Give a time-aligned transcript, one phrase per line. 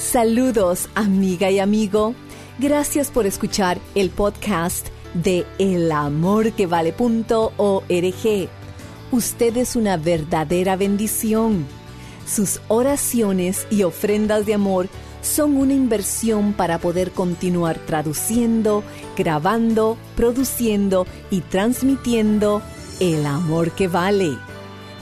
[0.00, 2.14] Saludos, amiga y amigo.
[2.58, 8.48] Gracias por escuchar el podcast de elamorquevale.org.
[9.12, 11.66] Usted es una verdadera bendición.
[12.26, 14.88] Sus oraciones y ofrendas de amor
[15.20, 18.82] son una inversión para poder continuar traduciendo,
[19.18, 22.62] grabando, produciendo y transmitiendo
[23.00, 24.38] el amor que vale.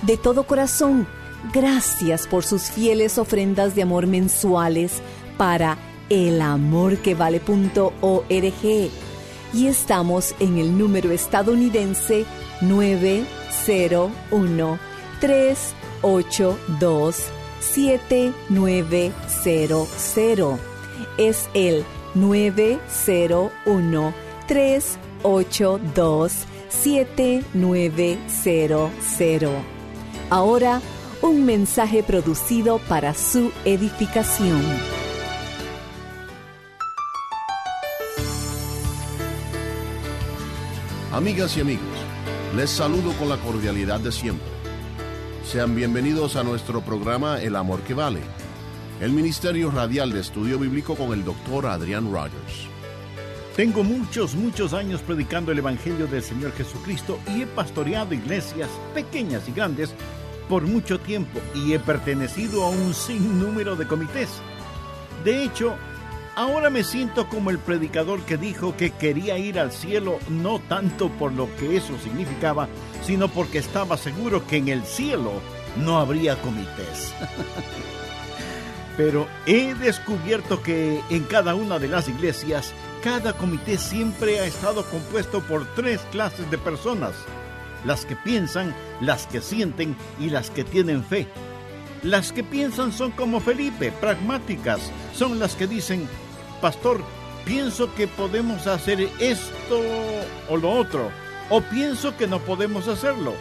[0.03, 1.07] De todo corazón,
[1.53, 5.03] gracias por sus fieles ofrendas de amor mensuales
[5.37, 5.77] para
[6.09, 8.91] elamorquevale.org
[9.55, 12.27] y estamos en el número estadounidense
[12.61, 14.79] 901
[15.21, 17.17] 382
[17.61, 19.89] 7900.
[21.17, 21.83] Es el
[22.15, 24.15] 901
[24.47, 26.33] 382
[26.69, 28.91] 7900.
[30.31, 30.81] Ahora,
[31.23, 34.63] un mensaje producido para su edificación.
[41.13, 41.83] Amigas y amigos,
[42.55, 44.47] les saludo con la cordialidad de siempre.
[45.45, 48.21] Sean bienvenidos a nuestro programa El Amor que Vale,
[49.01, 52.69] el Ministerio Radial de Estudio Bíblico con el doctor Adrián Rogers.
[53.57, 59.49] Tengo muchos, muchos años predicando el Evangelio del Señor Jesucristo y he pastoreado iglesias pequeñas
[59.49, 59.93] y grandes
[60.49, 64.29] por mucho tiempo y he pertenecido a un sinnúmero de comités.
[65.25, 65.77] De hecho,
[66.39, 71.09] Ahora me siento como el predicador que dijo que quería ir al cielo no tanto
[71.09, 72.69] por lo que eso significaba,
[73.03, 75.33] sino porque estaba seguro que en el cielo
[75.79, 77.13] no habría comités.
[78.97, 82.73] Pero he descubierto que en cada una de las iglesias,
[83.03, 87.15] cada comité siempre ha estado compuesto por tres clases de personas.
[87.85, 91.27] Las que piensan, las que sienten y las que tienen fe.
[92.03, 94.81] Las que piensan son como Felipe, pragmáticas.
[95.15, 96.09] Son las que dicen,
[96.61, 97.01] pastor,
[97.45, 99.81] pienso que podemos hacer esto
[100.49, 101.11] o lo otro,
[101.51, 103.35] o pienso que no podemos hacerlo.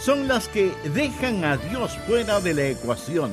[0.00, 3.30] Son las que dejan a Dios fuera de la ecuación.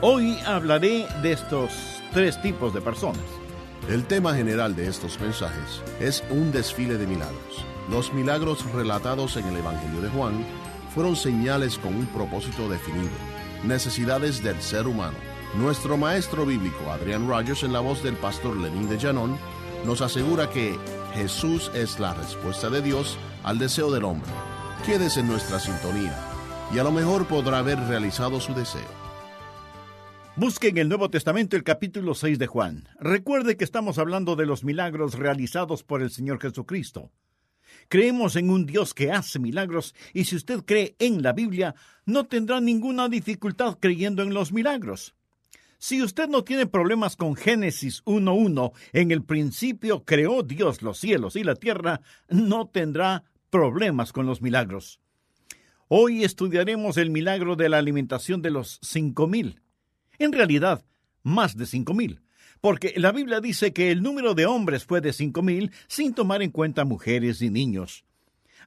[0.00, 1.72] Hoy hablaré de estos
[2.12, 3.39] tres tipos de personas.
[3.88, 7.64] El tema general de estos mensajes es un desfile de milagros.
[7.90, 10.44] Los milagros relatados en el Evangelio de Juan
[10.94, 13.10] fueron señales con un propósito definido,
[13.64, 15.16] necesidades del ser humano
[15.54, 19.36] nuestro maestro bíblico Adrián Rogers, en la voz del pastor Lenín de Llanón,
[19.84, 20.78] nos asegura que
[21.14, 24.30] Jesús es la respuesta de Dios al deseo del hombre.
[24.86, 26.16] Quédese en nuestra sintonía
[26.72, 28.99] y a lo mejor podrá haber realizado su deseo.
[30.36, 32.88] Busque en el Nuevo Testamento el capítulo 6 de Juan.
[33.00, 37.10] Recuerde que estamos hablando de los milagros realizados por el Señor Jesucristo.
[37.88, 41.74] Creemos en un Dios que hace milagros y si usted cree en la Biblia,
[42.06, 45.14] no tendrá ninguna dificultad creyendo en los milagros.
[45.78, 51.36] Si usted no tiene problemas con Génesis 1.1, en el principio creó Dios los cielos
[51.36, 55.00] y la tierra, no tendrá problemas con los milagros.
[55.88, 59.60] Hoy estudiaremos el milagro de la alimentación de los cinco mil.
[60.20, 60.84] En realidad,
[61.24, 62.20] más de cinco mil,
[62.60, 66.42] porque la Biblia dice que el número de hombres fue de cinco mil sin tomar
[66.42, 68.04] en cuenta mujeres y niños.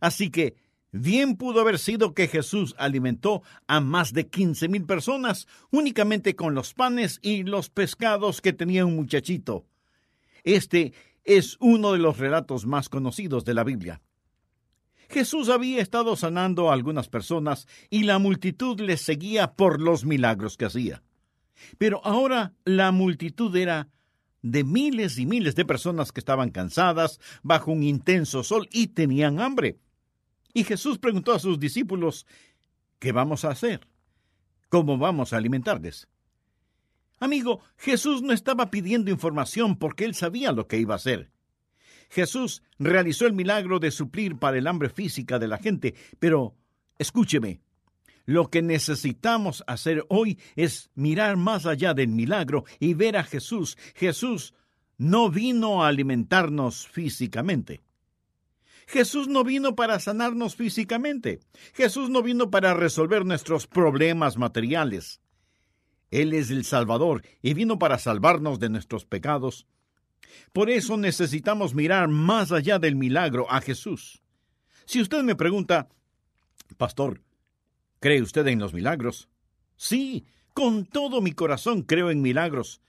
[0.01, 0.55] Así que
[0.95, 6.53] Bien pudo haber sido que Jesús alimentó a más de quince mil personas únicamente con
[6.53, 9.65] los panes y los pescados que tenía un muchachito.
[10.43, 14.03] Este es uno de los relatos más conocidos de la Biblia.
[15.09, 20.57] Jesús había estado sanando a algunas personas y la multitud le seguía por los milagros
[20.57, 21.01] que hacía.
[21.77, 23.89] Pero ahora la multitud era
[24.41, 29.39] de miles y miles de personas que estaban cansadas bajo un intenso sol y tenían
[29.39, 29.79] hambre.
[30.53, 32.27] Y Jesús preguntó a sus discípulos,
[32.99, 33.87] ¿qué vamos a hacer?
[34.69, 36.07] ¿Cómo vamos a alimentarles?
[37.19, 41.31] Amigo, Jesús no estaba pidiendo información porque él sabía lo que iba a hacer.
[42.09, 46.55] Jesús realizó el milagro de suplir para el hambre física de la gente, pero
[46.99, 47.61] escúcheme,
[48.25, 53.77] lo que necesitamos hacer hoy es mirar más allá del milagro y ver a Jesús.
[53.95, 54.53] Jesús
[54.97, 57.81] no vino a alimentarnos físicamente.
[58.87, 61.39] Jesús no vino para sanarnos físicamente.
[61.73, 65.21] Jesús no vino para resolver nuestros problemas materiales.
[66.11, 69.65] Él es el Salvador y vino para salvarnos de nuestros pecados.
[70.51, 74.21] Por eso necesitamos mirar más allá del milagro a Jesús.
[74.85, 75.89] Si usted me pregunta,
[76.77, 77.21] Pastor,
[78.03, 79.29] ¿cree usted en los milagros?
[79.77, 82.81] Sí, con todo mi corazón creo en milagros,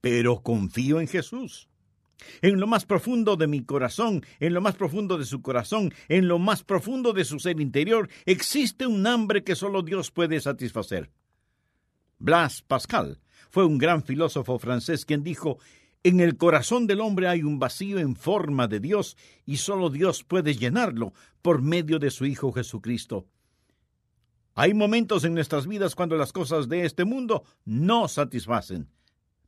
[0.00, 1.68] pero confío en Jesús.
[2.42, 6.26] En lo más profundo de mi corazón, en lo más profundo de su corazón, en
[6.26, 11.12] lo más profundo de su ser interior, existe un hambre que solo Dios puede satisfacer.
[12.18, 13.20] Blas Pascal
[13.50, 15.60] fue un gran filósofo francés quien dijo
[16.02, 19.16] En el corazón del hombre hay un vacío en forma de Dios
[19.46, 21.12] y solo Dios puede llenarlo
[21.42, 23.28] por medio de su Hijo Jesucristo.
[24.58, 28.88] Hay momentos en nuestras vidas cuando las cosas de este mundo no satisfacen.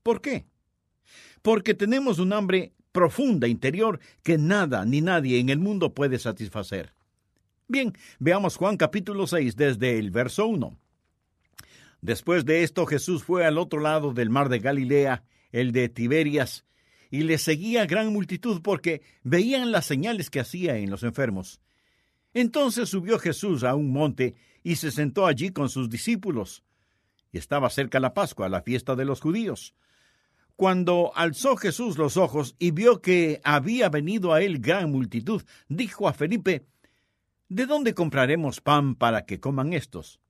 [0.02, 0.46] ¿Por qué?
[1.42, 6.92] porque tenemos un hambre profunda interior que nada ni nadie en el mundo puede satisfacer.
[7.68, 10.76] Bien, veamos Juan capítulo 6 desde el verso 1.
[12.00, 15.22] Después de esto Jesús fue al otro lado del mar de Galilea,
[15.52, 16.64] el de Tiberias,
[17.10, 21.60] y le seguía gran multitud porque veían las señales que hacía en los enfermos.
[22.32, 26.62] Entonces subió Jesús a un monte y se sentó allí con sus discípulos.
[27.32, 29.74] Y estaba cerca la Pascua, la fiesta de los judíos.
[30.56, 36.06] Cuando alzó Jesús los ojos y vio que había venido a él gran multitud, dijo
[36.06, 36.66] a Felipe,
[37.48, 40.20] ¿De dónde compraremos pan para que coman estos?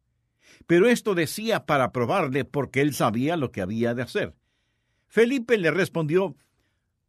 [0.67, 4.35] Pero esto decía para probarle porque él sabía lo que había de hacer.
[5.09, 6.37] Felipe le respondió,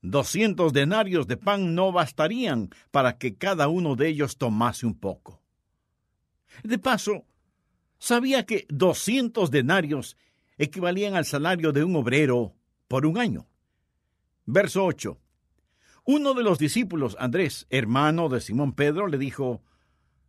[0.01, 5.40] Doscientos denarios de pan no bastarían para que cada uno de ellos tomase un poco.
[6.63, 7.25] De paso,
[7.97, 10.17] sabía que doscientos denarios
[10.57, 12.55] equivalían al salario de un obrero
[12.87, 13.47] por un año.
[14.45, 15.17] Verso 8.
[16.05, 19.61] Uno de los discípulos, Andrés, hermano de Simón Pedro, le dijo,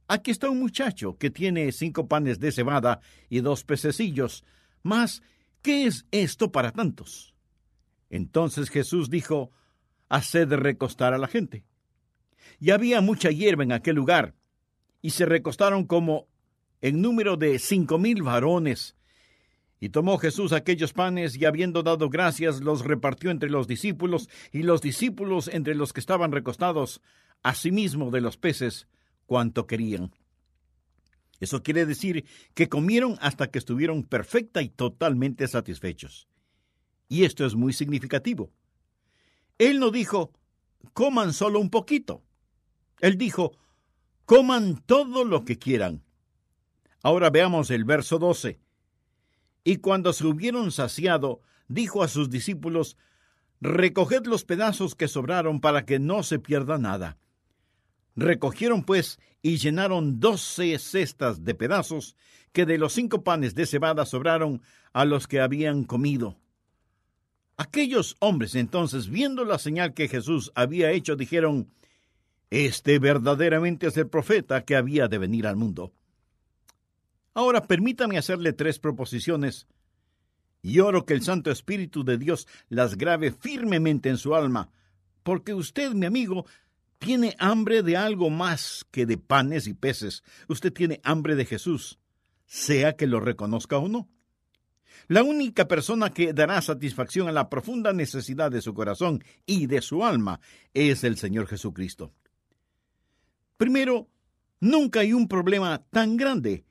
[0.06, 4.44] Aquí está un muchacho que tiene cinco panes de cebada y dos pececillos,
[4.82, 5.22] mas,
[5.62, 7.34] ¿qué es esto para tantos?
[8.10, 9.50] Entonces Jesús dijo,
[10.10, 11.64] Haced recostar a la gente.
[12.60, 14.34] Y había mucha hierba en aquel lugar,
[15.02, 16.26] y se recostaron como
[16.80, 18.96] en número de cinco mil varones,
[19.82, 24.62] y tomó Jesús aquellos panes y habiendo dado gracias los repartió entre los discípulos y
[24.62, 27.02] los discípulos entre los que estaban recostados,
[27.42, 28.86] asimismo de los peces,
[29.26, 30.12] cuanto querían.
[31.40, 32.24] Eso quiere decir
[32.54, 36.28] que comieron hasta que estuvieron perfecta y totalmente satisfechos.
[37.08, 38.52] Y esto es muy significativo.
[39.58, 40.30] Él no dijo,
[40.92, 42.22] coman solo un poquito.
[43.00, 43.58] Él dijo,
[44.24, 46.02] coman todo lo que quieran.
[47.02, 48.60] Ahora veamos el verso 12.
[49.64, 52.96] Y cuando se hubieron saciado, dijo a sus discípulos,
[53.60, 57.16] Recoged los pedazos que sobraron para que no se pierda nada.
[58.16, 62.16] Recogieron pues y llenaron doce cestas de pedazos
[62.52, 64.62] que de los cinco panes de cebada sobraron
[64.92, 66.38] a los que habían comido.
[67.56, 71.70] Aquellos hombres entonces, viendo la señal que Jesús había hecho, dijeron,
[72.52, 75.94] Este verdaderamente es el profeta que había de venir al mundo.
[77.32, 79.66] Ahora permítame hacerle tres proposiciones
[80.60, 84.70] y oro que el Santo Espíritu de Dios las grave firmemente en su alma,
[85.22, 86.44] porque usted, mi amigo,
[86.98, 90.22] tiene hambre de algo más que de panes y peces.
[90.46, 92.00] Usted tiene hambre de Jesús,
[92.44, 94.10] sea que lo reconozca o no.
[95.08, 99.80] La única persona que dará satisfacción a la profunda necesidad de su corazón y de
[99.80, 100.38] su alma
[100.74, 102.12] es el Señor Jesucristo.
[103.62, 104.08] Primero,
[104.58, 106.64] nunca hay un problema tan grande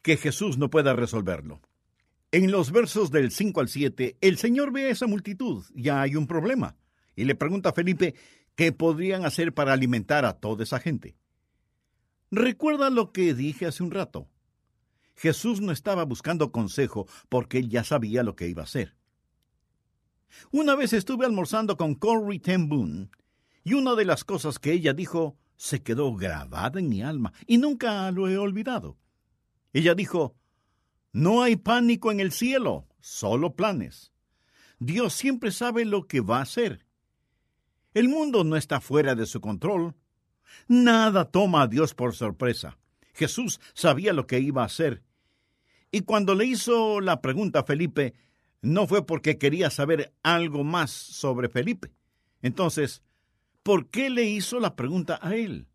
[0.00, 1.60] que Jesús no pueda resolverlo.
[2.32, 6.16] En los versos del 5 al 7, el Señor ve a esa multitud, ya hay
[6.16, 6.78] un problema,
[7.14, 8.14] y le pregunta a Felipe
[8.54, 11.18] qué podrían hacer para alimentar a toda esa gente.
[12.30, 14.26] Recuerda lo que dije hace un rato.
[15.16, 18.96] Jesús no estaba buscando consejo porque él ya sabía lo que iba a hacer.
[20.50, 23.10] Una vez estuve almorzando con Corrie ten Boom,
[23.64, 27.58] y una de las cosas que ella dijo se quedó grabada en mi alma y
[27.58, 28.96] nunca lo he olvidado.
[29.72, 30.36] Ella dijo,
[31.12, 34.12] no hay pánico en el cielo, solo planes.
[34.78, 36.86] Dios siempre sabe lo que va a hacer.
[37.92, 39.96] El mundo no está fuera de su control.
[40.68, 42.78] Nada toma a Dios por sorpresa.
[43.12, 45.02] Jesús sabía lo que iba a hacer.
[45.90, 48.14] Y cuando le hizo la pregunta a Felipe,
[48.62, 51.90] no fue porque quería saber algo más sobre Felipe.
[52.42, 53.02] Entonces,
[53.62, 55.66] ¿por qué le hizo la pregunta a él?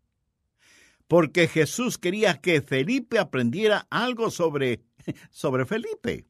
[1.08, 4.80] Porque Jesús quería que Felipe aprendiera algo sobre,
[5.30, 6.26] sobre Felipe.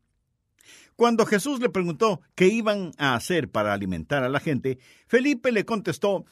[0.96, 5.64] Cuando Jesús le preguntó qué iban a hacer para alimentar a la gente, Felipe le
[5.64, 6.24] contestó,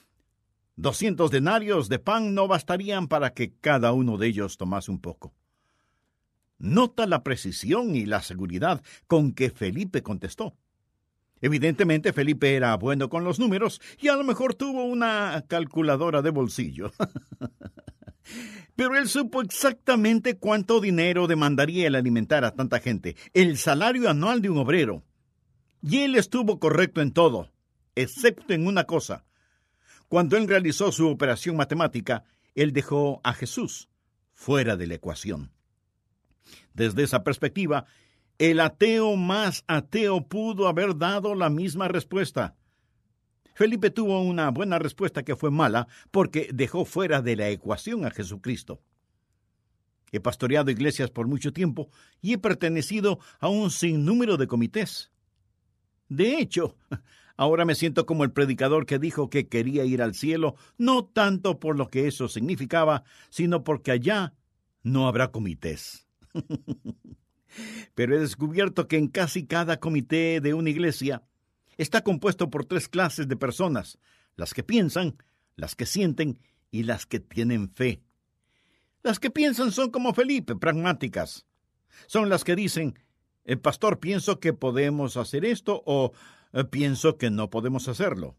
[0.75, 5.35] Doscientos denarios de pan no bastarían para que cada uno de ellos tomase un poco.
[6.59, 10.57] Nota la precisión y la seguridad con que Felipe contestó.
[11.43, 16.31] Evidentemente Felipe era bueno con los números y a lo mejor tuvo una calculadora de
[16.31, 16.93] bolsillo.
[18.77, 24.41] Pero él supo exactamente cuánto dinero demandaría el alimentar a tanta gente, el salario anual
[24.41, 25.03] de un obrero.
[25.83, 27.51] Y él estuvo correcto en todo,
[27.97, 29.25] excepto en una cosa.
[30.07, 32.23] Cuando él realizó su operación matemática,
[32.55, 33.89] él dejó a Jesús
[34.33, 35.51] fuera de la ecuación.
[36.73, 37.87] Desde esa perspectiva,
[38.39, 42.57] el ateo más ateo pudo haber dado la misma respuesta.
[43.55, 48.11] Felipe tuvo una buena respuesta que fue mala porque dejó fuera de la ecuación a
[48.11, 48.81] Jesucristo.
[50.11, 55.11] He pastoreado iglesias por mucho tiempo y he pertenecido a un sinnúmero de comités.
[56.09, 56.77] De hecho,
[57.37, 61.59] ahora me siento como el predicador que dijo que quería ir al cielo, no tanto
[61.59, 64.35] por lo que eso significaba, sino porque allá
[64.83, 66.07] no habrá comités.
[67.95, 71.23] Pero he descubierto que en casi cada comité de una iglesia
[71.77, 73.99] está compuesto por tres clases de personas,
[74.37, 75.17] las que piensan,
[75.57, 76.39] las que sienten
[76.71, 78.03] y las que tienen fe.
[79.03, 81.47] Las que piensan son como Felipe, pragmáticas.
[82.07, 82.99] Son las que dicen,
[83.45, 86.13] el pastor, pienso que podemos hacer esto o
[86.53, 88.37] eh, pienso que no podemos hacerlo.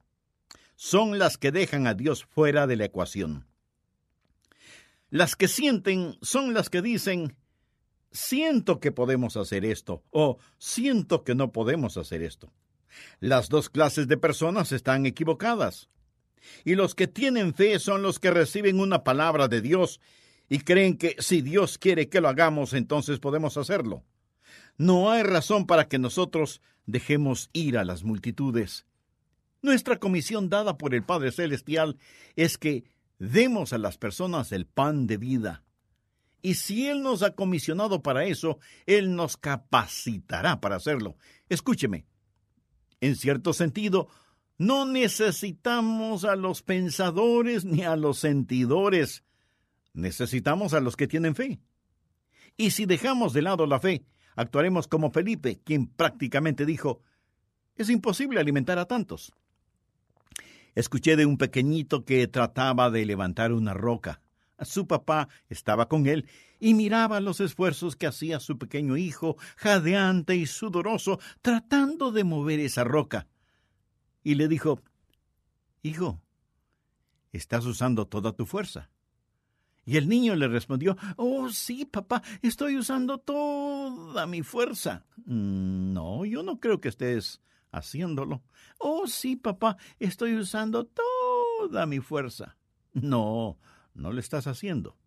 [0.75, 3.45] Son las que dejan a Dios fuera de la ecuación.
[5.09, 7.35] Las que sienten son las que dicen,
[8.13, 12.53] siento que podemos hacer esto o siento que no podemos hacer esto.
[13.19, 15.89] Las dos clases de personas están equivocadas.
[16.63, 19.99] Y los que tienen fe son los que reciben una palabra de Dios
[20.49, 24.03] y creen que si Dios quiere que lo hagamos, entonces podemos hacerlo.
[24.77, 28.85] No hay razón para que nosotros dejemos ir a las multitudes.
[29.61, 31.97] Nuestra comisión dada por el Padre Celestial
[32.35, 32.83] es que
[33.17, 35.63] demos a las personas el pan de vida.
[36.43, 41.15] Y si Él nos ha comisionado para eso, Él nos capacitará para hacerlo.
[41.47, 42.05] Escúcheme.
[42.99, 44.09] En cierto sentido,
[44.57, 49.23] no necesitamos a los pensadores ni a los sentidores.
[49.93, 51.61] Necesitamos a los que tienen fe.
[52.57, 57.01] Y si dejamos de lado la fe, actuaremos como Felipe, quien prácticamente dijo,
[57.75, 59.31] es imposible alimentar a tantos.
[60.75, 64.22] Escuché de un pequeñito que trataba de levantar una roca.
[64.65, 66.27] Su papá estaba con él
[66.59, 72.59] y miraba los esfuerzos que hacía su pequeño hijo, jadeante y sudoroso, tratando de mover
[72.59, 73.27] esa roca.
[74.23, 74.81] Y le dijo,
[75.81, 76.21] Hijo,
[77.33, 78.89] estás usando toda tu fuerza.
[79.85, 85.05] Y el niño le respondió, Oh, sí, papá, estoy usando toda mi fuerza.
[85.25, 87.41] Mm, no, yo no creo que estés
[87.71, 88.43] haciéndolo.
[88.77, 92.55] Oh, sí, papá, estoy usando toda mi fuerza.
[92.93, 93.57] No,
[93.93, 94.97] no lo estás haciendo.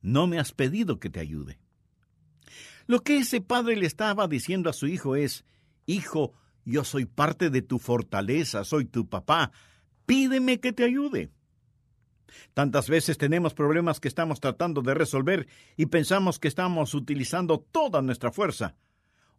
[0.00, 1.58] No me has pedido que te ayude.
[2.86, 5.44] Lo que ese padre le estaba diciendo a su hijo es,
[5.86, 9.52] Hijo, yo soy parte de tu fortaleza, soy tu papá,
[10.04, 11.30] pídeme que te ayude.
[12.52, 18.02] Tantas veces tenemos problemas que estamos tratando de resolver y pensamos que estamos utilizando toda
[18.02, 18.76] nuestra fuerza,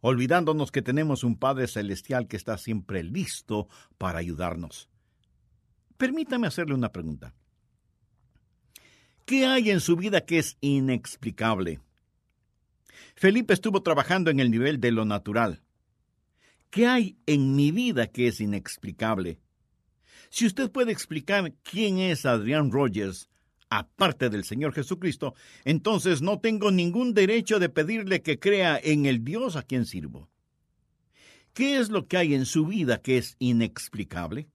[0.00, 4.88] olvidándonos que tenemos un Padre Celestial que está siempre listo para ayudarnos.
[5.96, 7.34] Permítame hacerle una pregunta.
[9.30, 11.78] ¿Qué hay en su vida que es inexplicable?
[13.14, 15.62] Felipe estuvo trabajando en el nivel de lo natural.
[16.68, 19.38] ¿Qué hay en mi vida que es inexplicable?
[20.30, 23.28] Si usted puede explicar quién es Adrián Rogers,
[23.68, 29.22] aparte del Señor Jesucristo, entonces no tengo ningún derecho de pedirle que crea en el
[29.22, 30.28] Dios a quien sirvo.
[31.54, 34.48] ¿Qué es lo que hay en su vida que es inexplicable?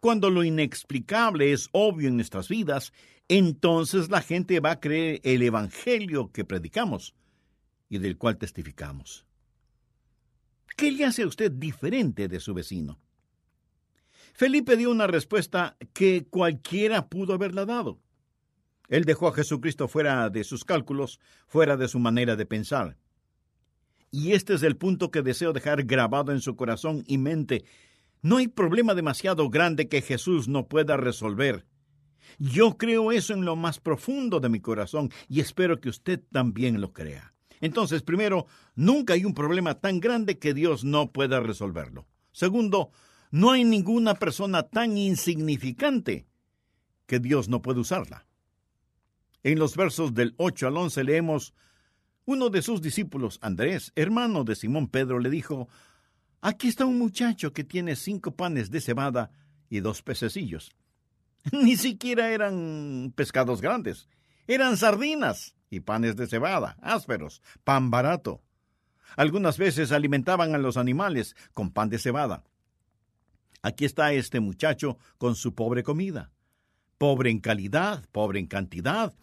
[0.00, 2.92] Cuando lo inexplicable es obvio en nuestras vidas,
[3.28, 7.14] entonces la gente va a creer el Evangelio que predicamos
[7.88, 9.26] y del cual testificamos.
[10.76, 13.00] ¿Qué le hace a usted diferente de su vecino?
[14.34, 17.98] Felipe dio una respuesta que cualquiera pudo haberla dado.
[18.88, 21.18] Él dejó a Jesucristo fuera de sus cálculos,
[21.48, 22.98] fuera de su manera de pensar.
[24.10, 27.64] Y este es el punto que deseo dejar grabado en su corazón y mente.
[28.22, 31.66] No hay problema demasiado grande que Jesús no pueda resolver
[32.38, 36.80] Yo creo eso en lo más profundo de mi corazón y espero que usted también
[36.80, 37.32] lo crea.
[37.60, 42.06] Entonces, primero, nunca hay un problema tan grande que Dios no pueda resolverlo.
[42.32, 42.90] Segundo,
[43.30, 46.26] no hay ninguna persona tan insignificante
[47.06, 48.26] que Dios no puede usarla.
[49.42, 51.54] En los versos del 8 al 11 leemos,
[52.24, 55.68] uno de sus discípulos, Andrés, hermano de Simón Pedro, le dijo,
[56.40, 59.30] Aquí está un muchacho que tiene cinco panes de cebada
[59.68, 60.70] y dos pececillos.
[61.52, 64.08] Ni siquiera eran pescados grandes,
[64.46, 68.42] eran sardinas y panes de cebada, ásperos, pan barato.
[69.16, 72.44] Algunas veces alimentaban a los animales con pan de cebada.
[73.62, 76.32] Aquí está este muchacho con su pobre comida.
[76.98, 79.14] Pobre en calidad, pobre en cantidad.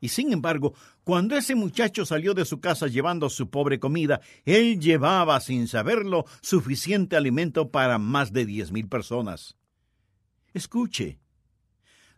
[0.00, 4.78] Y sin embargo, cuando ese muchacho salió de su casa llevando su pobre comida, él
[4.78, 9.56] llevaba, sin saberlo, suficiente alimento para más de diez mil personas.
[10.52, 11.18] Escuche,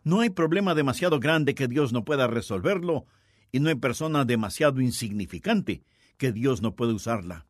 [0.03, 3.05] no hay problema demasiado grande que Dios no pueda resolverlo,
[3.51, 5.83] y no hay persona demasiado insignificante
[6.17, 7.47] que Dios no pueda usarla.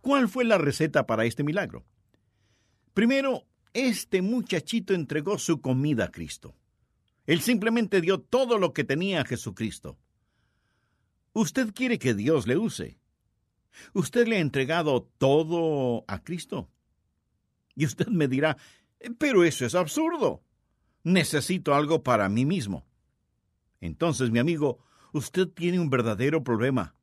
[0.00, 1.84] ¿Cuál fue la receta para este milagro?
[2.94, 6.56] Primero, este muchachito entregó su comida a Cristo.
[7.26, 9.98] Él simplemente dio todo lo que tenía a Jesucristo.
[11.34, 12.98] Usted quiere que Dios le use.
[13.92, 16.70] Usted le ha entregado todo a Cristo.
[17.74, 18.56] Y usted me dirá,
[19.18, 20.42] pero eso es absurdo.
[21.04, 22.84] Necesito algo para mí mismo.
[23.80, 24.78] Entonces, mi amigo,
[25.12, 26.94] usted tiene un verdadero problema.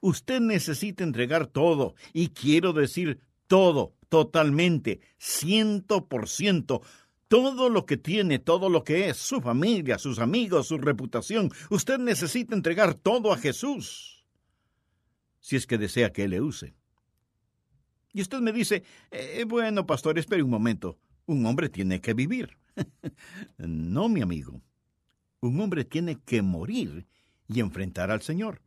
[0.00, 6.82] Usted necesita entregar todo, y quiero decir todo, totalmente, ciento por ciento,
[7.28, 11.50] todo lo que tiene, todo lo que es, su familia, sus amigos, su reputación.
[11.70, 14.24] Usted necesita entregar todo a Jesús,
[15.40, 16.74] si es que desea que Él le use.
[18.12, 22.56] Y usted me dice, eh, bueno, pastor, espere un momento, un hombre tiene que vivir.
[23.58, 24.60] no, mi amigo
[25.46, 27.06] un hombre tiene que morir
[27.48, 28.62] y enfrentar al Señor.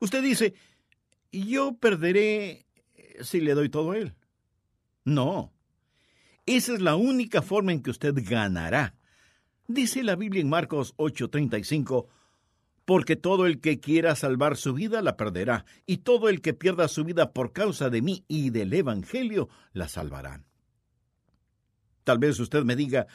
[0.00, 0.54] Usted dice,
[1.32, 4.14] yo perderé eh, si le doy todo a Él.
[5.04, 5.52] No.
[6.46, 8.94] Esa es la única forma en que usted ganará.
[9.66, 12.06] Dice la Biblia en Marcos 8:35,
[12.84, 16.88] porque todo el que quiera salvar su vida la perderá, y todo el que pierda
[16.88, 20.47] su vida por causa de mí y del Evangelio la salvará.
[22.08, 23.06] Tal vez usted me diga,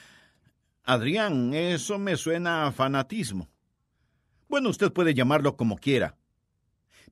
[0.84, 3.50] Adrián, eso me suena a fanatismo.
[4.48, 6.16] Bueno, usted puede llamarlo como quiera.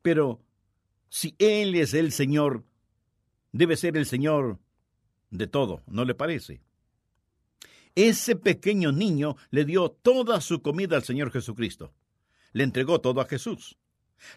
[0.04, 0.44] Pero
[1.10, 2.66] si Él es el Señor,
[3.52, 4.60] debe ser el Señor
[5.32, 6.62] de todo, ¿no le parece?
[7.96, 11.96] Ese pequeño niño le dio toda su comida al Señor Jesucristo.
[12.52, 13.80] Le entregó todo a Jesús.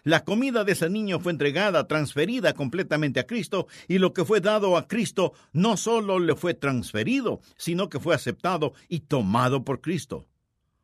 [0.03, 4.41] La comida de ese niño fue entregada, transferida completamente a Cristo, y lo que fue
[4.41, 9.81] dado a Cristo no solo le fue transferido, sino que fue aceptado y tomado por
[9.81, 10.27] Cristo.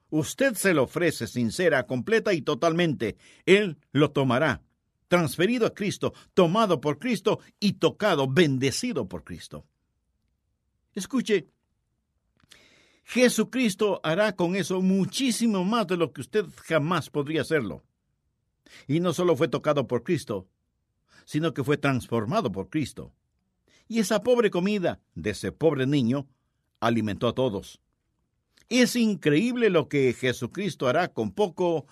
[0.09, 3.15] Usted se lo ofrece sincera, completa y totalmente.
[3.45, 4.61] Él lo tomará,
[5.07, 9.65] transferido a Cristo, tomado por Cristo y tocado, bendecido por Cristo.
[10.93, 11.47] Escuche,
[13.03, 17.83] Jesucristo hará con eso muchísimo más de lo que usted jamás podría hacerlo.
[18.87, 20.47] Y no solo fue tocado por Cristo,
[21.25, 23.13] sino que fue transformado por Cristo.
[23.87, 26.27] Y esa pobre comida de ese pobre niño
[26.79, 27.81] alimentó a todos.
[28.69, 31.85] Es increíble lo que Jesucristo hará con poco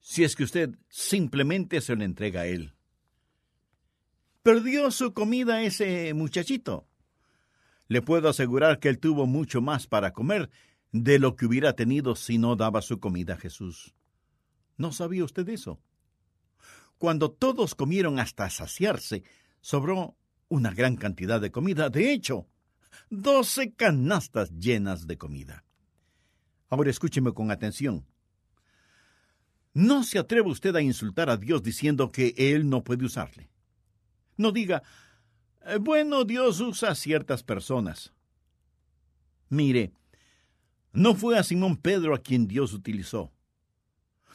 [0.00, 2.74] si es que usted simplemente se lo entrega a Él.
[4.42, 6.86] Perdió su comida ese muchachito.
[7.88, 10.48] Le puedo asegurar que él tuvo mucho más para comer
[10.92, 13.94] de lo que hubiera tenido si no daba su comida a Jesús.
[14.76, 15.78] ¿No sabía usted eso?
[17.00, 19.24] Cuando todos comieron hasta saciarse,
[19.62, 20.18] sobró
[20.50, 21.88] una gran cantidad de comida.
[21.88, 22.46] De hecho,
[23.08, 25.64] doce canastas llenas de comida.
[26.68, 28.04] Ahora escúcheme con atención.
[29.72, 33.48] No se atreva usted a insultar a Dios diciendo que Él no puede usarle.
[34.36, 34.82] No diga,
[35.64, 38.12] eh, bueno, Dios usa a ciertas personas.
[39.48, 39.94] Mire,
[40.92, 43.32] no fue a Simón Pedro a quien Dios utilizó.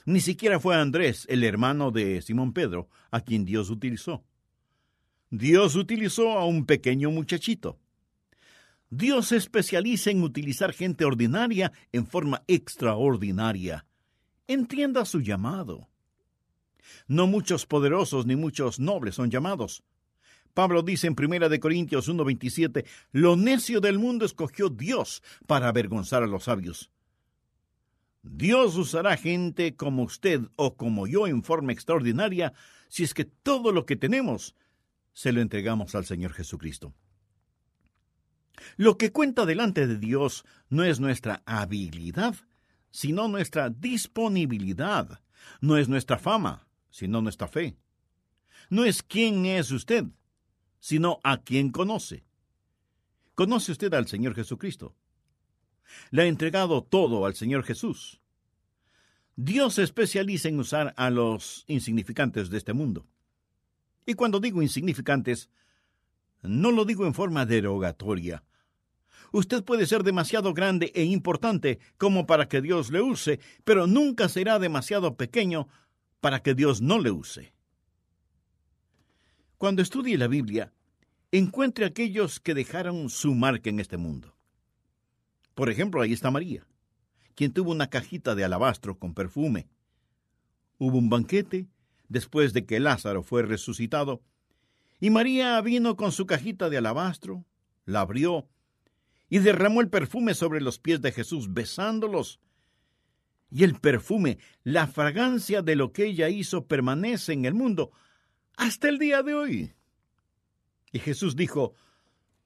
[0.05, 4.23] Ni siquiera fue Andrés, el hermano de Simón Pedro, a quien Dios utilizó.
[5.31, 7.79] Dios utilizó a un pequeño muchachito.
[8.91, 13.87] Dios se especializa en utilizar gente ordinaria en forma extraordinaria.
[14.47, 15.89] Entienda su llamado.
[17.07, 19.83] No muchos poderosos ni muchos nobles son llamados.
[20.53, 26.21] Pablo dice en 1 de Corintios 1:27, lo necio del mundo escogió Dios para avergonzar
[26.21, 26.91] a los sabios.
[28.27, 32.53] Dios usará gente como usted o como yo en forma extraordinaria
[32.89, 34.55] si es que todo lo que tenemos
[35.13, 36.93] se lo entregamos al Señor Jesucristo.
[38.77, 42.35] Lo que cuenta delante de Dios no es nuestra habilidad,
[42.89, 45.21] sino nuestra disponibilidad.
[45.61, 47.77] No es nuestra fama, sino nuestra fe.
[48.69, 50.05] No es quién es usted,
[50.79, 52.25] sino a quién conoce.
[53.35, 54.95] ¿Conoce usted al Señor Jesucristo?
[56.11, 58.21] Le ha entregado todo al Señor Jesús.
[59.35, 63.05] Dios se especializa en usar a los insignificantes de este mundo.
[64.05, 65.49] Y cuando digo insignificantes,
[66.41, 68.43] no lo digo en forma derogatoria.
[69.31, 74.29] Usted puede ser demasiado grande e importante como para que Dios le use, pero nunca
[74.29, 75.67] será demasiado pequeño
[76.21, 77.53] para que Dios no le use.
[79.57, 80.71] Cuando estudie la Biblia,
[81.31, 84.34] encuentre aquellos que dejaron su marca en este mundo.
[85.55, 86.67] Por ejemplo, ahí está María,
[87.33, 89.67] quien tuvo una cajita de alabastro con perfume.
[90.77, 91.67] Hubo un banquete
[92.09, 94.21] después de que Lázaro fue resucitado,
[94.99, 97.45] y María vino con su cajita de alabastro,
[97.85, 98.47] la abrió
[99.29, 102.39] y derramó el perfume sobre los pies de Jesús, besándolos.
[103.49, 107.91] Y el perfume, la fragancia de lo que ella hizo, permanece en el mundo
[108.55, 109.73] hasta el día de hoy.
[110.91, 111.73] Y Jesús dijo,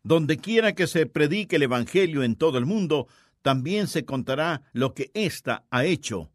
[0.04, 3.08] Donde quiera que se predique el Evangelio en todo el mundo,
[3.42, 6.32] también se contará lo que ésta ha hecho,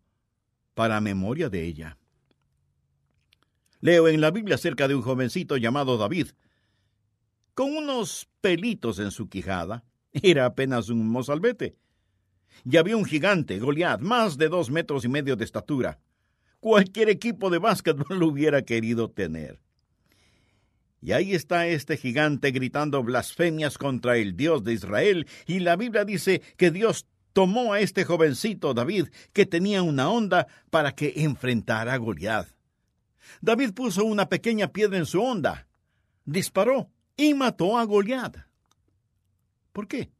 [0.74, 1.98] para memoria de ella.
[3.80, 6.28] Leo en la Biblia acerca de un jovencito llamado David,
[7.54, 9.84] con unos pelitos en su quijada.
[10.12, 11.76] Era apenas un mozalbete.
[12.64, 15.98] Y había un gigante, Goliat, más de dos metros y medio de estatura.
[16.60, 19.60] Cualquier equipo de básquetbol lo hubiera querido tener.
[21.04, 26.06] Y ahí está este gigante gritando blasfemias contra el Dios de Israel, y la Biblia
[26.06, 31.92] dice que Dios tomó a este jovencito David, que tenía una onda, para que enfrentara
[31.92, 32.48] a Goliat.
[33.42, 35.68] David puso una pequeña piedra en su onda,
[36.24, 38.38] disparó y mató a Goliat.
[39.74, 40.10] ¿Por qué?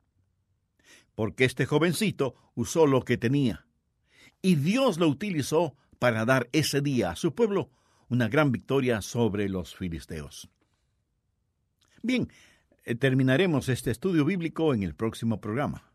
[1.15, 3.67] Porque este jovencito usó lo que tenía,
[4.43, 7.71] y Dios lo utilizó para dar ese día a su pueblo
[8.11, 10.51] una gran victoria sobre los filisteos.
[12.05, 12.29] Bien,
[12.85, 15.91] eh, terminaremos este estudio bíblico en el próximo programa.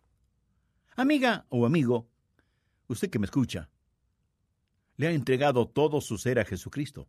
[0.95, 2.09] Amiga o amigo,
[2.87, 3.69] usted que me escucha,
[4.97, 7.07] le ha entregado todo su ser a Jesucristo.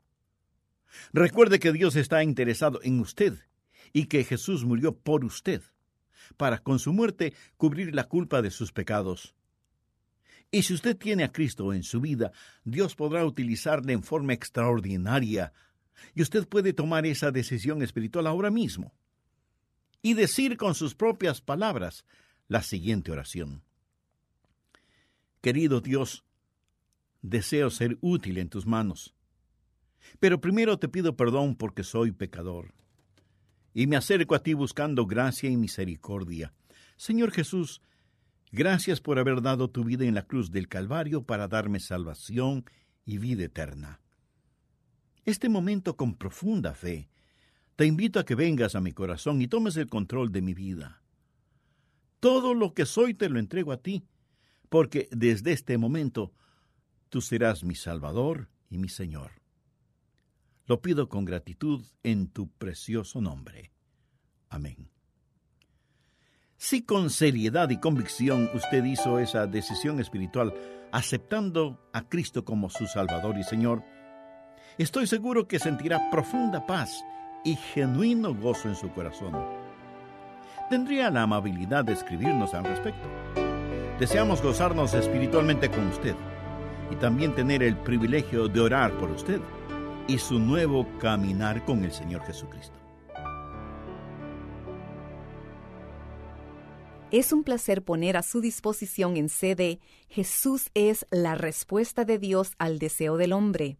[1.15, 3.39] Recuerde que Dios está interesado en usted
[3.95, 5.63] y que Jesús murió por usted,
[6.37, 9.35] para con su muerte cubrir la culpa de sus pecados.
[10.51, 12.33] Y si usted tiene a Cristo en su vida,
[12.65, 15.55] Dios podrá utilizarle en forma extraordinaria,
[16.15, 18.93] y usted puede tomar esa decisión espiritual ahora mismo
[20.03, 22.05] y decir con sus propias palabras
[22.49, 23.63] la siguiente oración.
[25.41, 26.25] Querido Dios,
[27.23, 29.15] deseo ser útil en tus manos.
[30.19, 32.75] Pero primero te pido perdón porque soy pecador.
[33.73, 36.53] Y me acerco a ti buscando gracia y misericordia.
[36.97, 37.81] Señor Jesús,
[38.51, 42.65] gracias por haber dado tu vida en la cruz del Calvario para darme salvación
[43.05, 44.01] y vida eterna.
[45.25, 47.11] Este momento con profunda fe,
[47.77, 51.03] te invito a que vengas a mi corazón y tomes el control de mi vida.
[52.21, 54.05] Todo lo que soy te lo entrego a ti,
[54.69, 56.33] porque desde este momento
[57.09, 59.33] tú serás mi Salvador y mi Señor.
[60.67, 63.73] Lo pido con gratitud en tu precioso nombre.
[64.49, 64.91] Amén.
[66.57, 70.55] Si con seriedad y convicción usted hizo esa decisión espiritual
[70.93, 73.83] aceptando a Cristo como su Salvador y Señor,
[74.79, 77.05] estoy seguro que sentirá profunda paz
[77.45, 79.35] y genuino gozo en su corazón.
[80.69, 83.09] Tendría la amabilidad de escribirnos al respecto.
[83.99, 86.15] Deseamos gozarnos espiritualmente con usted
[86.91, 89.41] y también tener el privilegio de orar por usted
[90.07, 92.81] y su nuevo caminar con el Señor Jesucristo.
[97.11, 102.53] Es un placer poner a su disposición en CD Jesús es la respuesta de Dios
[102.59, 103.77] al deseo del hombre.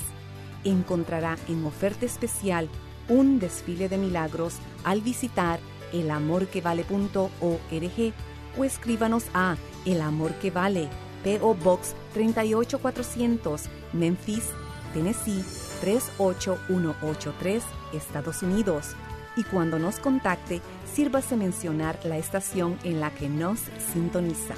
[0.64, 2.68] Encontrará en oferta especial
[3.10, 5.60] un desfile de milagros al visitar
[5.94, 8.14] elamorquevale.org
[8.58, 10.90] o escríbanos a El Amor que Vale,
[11.24, 13.64] PO Box 38400,
[13.94, 14.50] Memphis,
[14.94, 15.44] Tennessee
[15.82, 17.64] 38183,
[17.94, 18.96] Estados Unidos.
[19.36, 20.62] Y cuando nos contacte,
[20.94, 23.60] sírvase mencionar la estación en la que nos
[23.94, 24.54] sintoniza.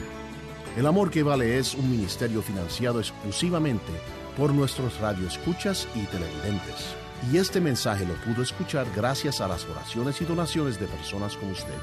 [0.76, 3.92] El Amor que Vale es un ministerio financiado exclusivamente
[4.36, 6.96] por nuestros radioescuchas y televidentes.
[7.32, 11.52] Y este mensaje lo pudo escuchar gracias a las oraciones y donaciones de personas como
[11.52, 11.78] usted.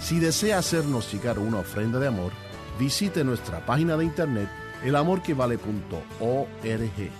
[0.00, 2.30] Si desea hacernos llegar una ofrenda de amor,
[2.78, 4.48] visite nuestra página de internet
[4.84, 7.10] elamorquevale.org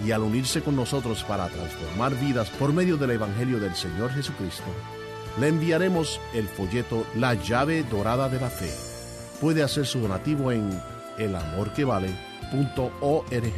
[0.05, 4.65] Y al unirse con nosotros para transformar vidas por medio del Evangelio del Señor Jesucristo,
[5.39, 8.73] le enviaremos el folleto La llave dorada de la fe.
[9.39, 10.69] Puede hacer su donativo en
[11.17, 13.53] elamorquevale.org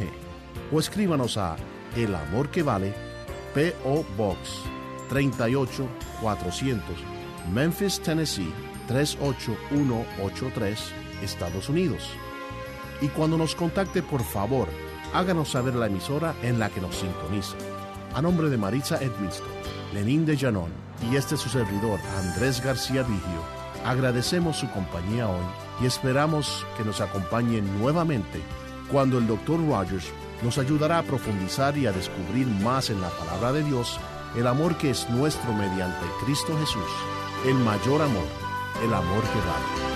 [0.70, 1.56] o escríbanos a
[1.96, 2.94] El Amor que Vale,
[3.54, 4.04] P.O.
[4.16, 4.77] Box
[5.08, 6.82] 38400,
[7.52, 8.52] Memphis, Tennessee
[8.88, 10.92] 38183,
[11.22, 12.10] Estados Unidos.
[13.00, 14.68] Y cuando nos contacte, por favor,
[15.14, 17.56] háganos saber la emisora en la que nos sintoniza.
[18.14, 19.46] A nombre de Maritza Edmiston,
[19.94, 20.72] Lenín de Llanón
[21.10, 23.42] y este su servidor, Andrés García Vigio,
[23.84, 25.44] agradecemos su compañía hoy
[25.80, 28.40] y esperamos que nos acompañen nuevamente
[28.90, 29.60] cuando el Dr.
[29.68, 30.06] Rogers
[30.42, 34.00] nos ayudará a profundizar y a descubrir más en la palabra de Dios
[34.36, 36.90] el amor que es nuestro mediante Cristo Jesús,
[37.46, 38.26] el mayor amor,
[38.84, 39.88] el amor que vale.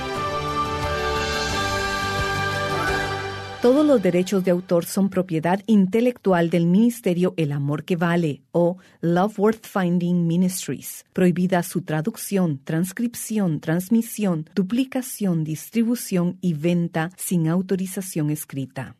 [3.63, 8.79] Todos los derechos de autor son propiedad intelectual del Ministerio El Amor que Vale o
[9.01, 11.05] Love Worth Finding Ministries.
[11.13, 18.97] Prohibida su traducción, transcripción, transmisión, duplicación, distribución y venta sin autorización escrita.